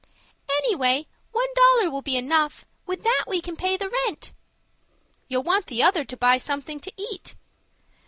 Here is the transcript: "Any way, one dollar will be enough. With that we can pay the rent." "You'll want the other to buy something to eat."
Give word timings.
"Any 0.49 0.75
way, 0.75 1.07
one 1.31 1.45
dollar 1.53 1.91
will 1.91 2.01
be 2.01 2.17
enough. 2.17 2.65
With 2.87 3.03
that 3.03 3.25
we 3.27 3.39
can 3.39 3.55
pay 3.55 3.77
the 3.77 3.93
rent." 4.07 4.33
"You'll 5.27 5.43
want 5.43 5.67
the 5.67 5.83
other 5.83 6.05
to 6.05 6.17
buy 6.17 6.39
something 6.39 6.79
to 6.79 6.91
eat." 6.97 7.35